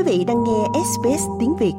[0.00, 1.72] quý vị đang nghe SBS tiếng Việt.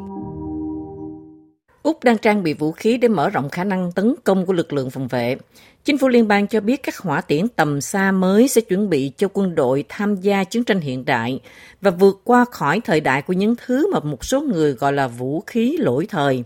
[1.84, 4.74] Úc đang trang bị vũ khí để mở rộng khả năng tấn công của lực
[4.74, 5.38] lượng phòng vệ.
[5.84, 9.12] Chính phủ liên bang cho biết các hỏa tiễn tầm xa mới sẽ chuẩn bị
[9.18, 11.40] cho quân đội tham gia chiến tranh hiện đại
[11.82, 15.08] và vượt qua khỏi thời đại của những thứ mà một số người gọi là
[15.08, 16.44] vũ khí lỗi thời.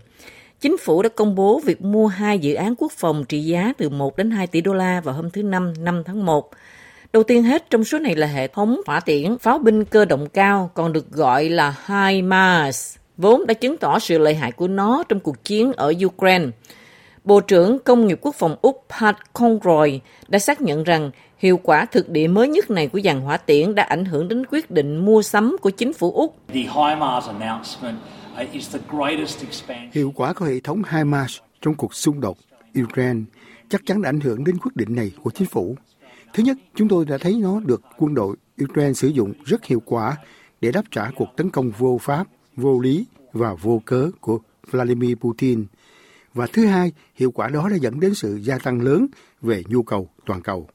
[0.60, 3.88] Chính phủ đã công bố việc mua hai dự án quốc phòng trị giá từ
[3.88, 6.50] 1 đến 2 tỷ đô la vào hôm thứ Năm, 5 tháng 1.
[7.16, 10.28] Đầu tiên hết trong số này là hệ thống hỏa tiễn pháo binh cơ động
[10.28, 15.02] cao, còn được gọi là HIMARS, vốn đã chứng tỏ sự lợi hại của nó
[15.08, 16.46] trong cuộc chiến ở Ukraine.
[17.24, 21.84] Bộ trưởng Công nghiệp Quốc phòng Úc Pat Conroy đã xác nhận rằng hiệu quả
[21.84, 24.96] thực địa mới nhất này của dàn hỏa tiễn đã ảnh hưởng đến quyết định
[24.96, 26.36] mua sắm của chính phủ Úc.
[29.92, 32.38] Hiệu quả của hệ thống HIMARS trong cuộc xung đột
[32.82, 33.20] Ukraine
[33.68, 35.76] chắc chắn đã ảnh hưởng đến quyết định này của chính phủ.
[36.36, 39.82] Thứ nhất, chúng tôi đã thấy nó được quân đội Ukraine sử dụng rất hiệu
[39.84, 40.16] quả
[40.60, 44.38] để đáp trả cuộc tấn công vô pháp, vô lý và vô cớ của
[44.70, 45.66] Vladimir Putin.
[46.34, 49.06] Và thứ hai, hiệu quả đó đã dẫn đến sự gia tăng lớn
[49.42, 50.68] về nhu cầu toàn cầu.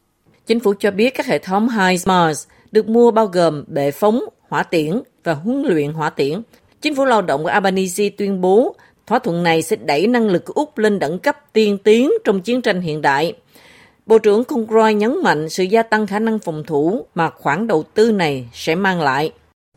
[0.45, 4.63] Chính phủ cho biết các hệ thống HIMARS được mua bao gồm bệ phóng, hỏa
[4.63, 6.41] tiễn và huấn luyện hỏa tiễn.
[6.81, 8.75] Chính phủ lao động của Albanese tuyên bố
[9.07, 12.41] thỏa thuận này sẽ đẩy năng lực của Úc lên đẳng cấp tiên tiến trong
[12.41, 13.33] chiến tranh hiện đại.
[14.05, 17.83] Bộ trưởng Conroy nhấn mạnh sự gia tăng khả năng phòng thủ mà khoản đầu
[17.93, 19.31] tư này sẽ mang lại.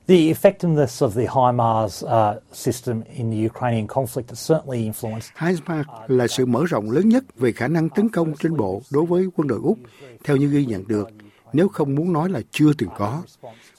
[0.08, 5.30] The effectiveness of the HIMARS uh, system in the Ukrainian conflict has certainly influenced.
[5.36, 9.06] HIMARS là sự mở rộng lớn nhất về khả năng tấn công trên bộ đối
[9.06, 9.78] với quân đội Úc,
[10.24, 11.08] theo như ghi nhận được,
[11.52, 13.22] nếu không muốn nói là chưa từng có.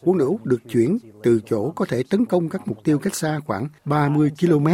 [0.03, 3.15] Quân đội Úc được chuyển từ chỗ có thể tấn công các mục tiêu cách
[3.15, 4.67] xa khoảng 30 km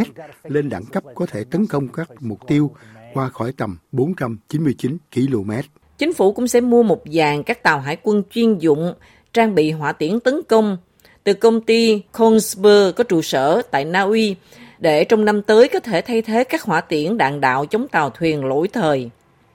[0.44, 2.72] lên đẳng cấp có thể tấn công các mục tiêu
[3.14, 5.52] qua khỏi tầm 499 km.
[5.98, 8.94] Chính phủ cũng sẽ mua một dàn các tàu hải quân chuyên dụng
[9.34, 10.78] trang bị hỏa tiễn tấn công
[11.24, 14.36] từ công ty Kongsberg có trụ sở tại Na Uy
[14.80, 18.10] để trong năm tới có thể thay thế các hỏa tiễn đạn đạo chống tàu
[18.10, 19.10] thuyền lỗi thời.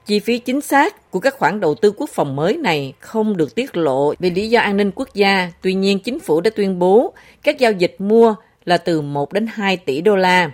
[0.05, 3.55] Chi phí chính xác của các khoản đầu tư quốc phòng mới này không được
[3.55, 5.51] tiết lộ vì lý do an ninh quốc gia.
[5.61, 7.13] Tuy nhiên, chính phủ đã tuyên bố
[7.43, 8.35] các giao dịch mua
[8.65, 10.51] là từ 1 đến 2 tỷ đô la.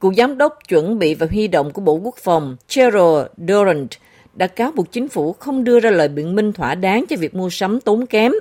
[0.00, 3.88] Cựu giám đốc chuẩn bị và huy động của Bộ Quốc phòng Cheryl Durant
[4.34, 7.34] đã cáo buộc chính phủ không đưa ra lời biện minh thỏa đáng cho việc
[7.34, 8.32] mua sắm tốn kém.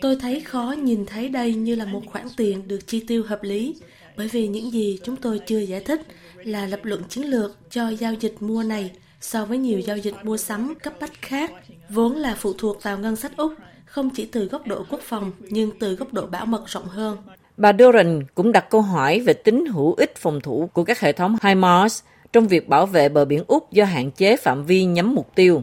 [0.00, 3.42] Tôi thấy khó nhìn thấy đây như là một khoản tiền được chi tiêu hợp
[3.42, 3.74] lý,
[4.16, 6.00] bởi vì những gì chúng tôi chưa giải thích
[6.34, 10.14] là lập luận chiến lược cho giao dịch mua này so với nhiều giao dịch
[10.22, 11.52] mua sắm cấp bách khác,
[11.88, 13.52] vốn là phụ thuộc vào ngân sách Úc
[13.88, 17.16] không chỉ từ góc độ quốc phòng nhưng từ góc độ bảo mật rộng hơn.
[17.56, 21.12] Bà Doran cũng đặt câu hỏi về tính hữu ích phòng thủ của các hệ
[21.12, 25.14] thống HIMARS trong việc bảo vệ bờ biển Úc do hạn chế phạm vi nhắm
[25.14, 25.62] mục tiêu.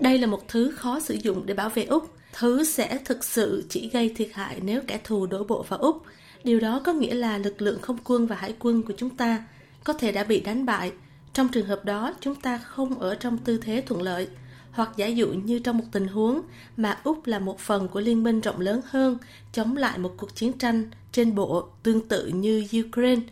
[0.00, 2.10] Đây là một thứ khó sử dụng để bảo vệ Úc.
[2.38, 6.02] Thứ sẽ thực sự chỉ gây thiệt hại nếu kẻ thù đổ bộ vào Úc.
[6.44, 9.44] Điều đó có nghĩa là lực lượng không quân và hải quân của chúng ta
[9.84, 10.92] có thể đã bị đánh bại.
[11.32, 14.28] Trong trường hợp đó, chúng ta không ở trong tư thế thuận lợi
[14.76, 16.42] hoặc giả dụ như trong một tình huống
[16.76, 19.18] mà Úc là một phần của liên minh rộng lớn hơn
[19.52, 23.22] chống lại một cuộc chiến tranh trên bộ tương tự như Ukraine.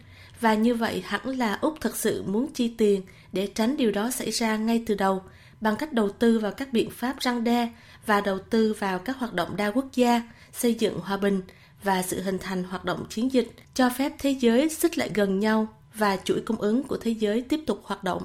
[0.40, 4.10] Và như vậy hẳn là Úc thật sự muốn chi tiền để tránh điều đó
[4.10, 5.22] xảy ra ngay từ đầu
[5.60, 7.68] bằng cách đầu tư vào các biện pháp răng đe
[8.06, 10.22] và đầu tư vào các hoạt động đa quốc gia,
[10.52, 11.42] xây dựng hòa bình
[11.82, 15.40] và sự hình thành hoạt động chiến dịch cho phép thế giới xích lại gần
[15.40, 18.22] nhau và chuỗi cung ứng của thế giới tiếp tục hoạt động.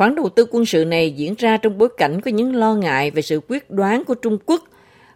[0.00, 3.10] Khoản đầu tư quân sự này diễn ra trong bối cảnh có những lo ngại
[3.10, 4.64] về sự quyết đoán của Trung Quốc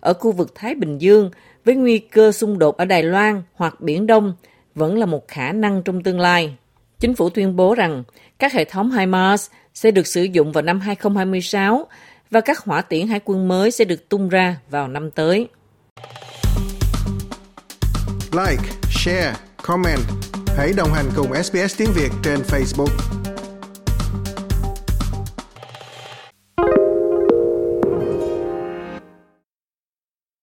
[0.01, 1.31] ở khu vực Thái Bình Dương
[1.65, 4.35] với nguy cơ xung đột ở Đài Loan hoặc Biển Đông
[4.75, 6.57] vẫn là một khả năng trong tương lai.
[7.01, 8.05] Chính phủ tuyên bố rằng
[8.39, 11.87] các hệ thống HIMARS sẽ được sử dụng vào năm 2026
[12.31, 15.49] và các hỏa tiễn hải quân mới sẽ được tung ra vào năm tới.
[18.33, 20.01] Like, share, comment.
[20.57, 23.24] Hãy đồng hành cùng SBS tiếng Việt trên Facebook.